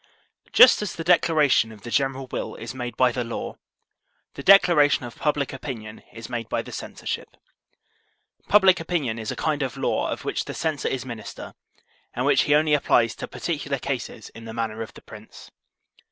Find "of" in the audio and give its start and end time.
1.71-1.83, 5.05-5.15, 9.61-9.77, 10.09-10.25, 14.81-14.91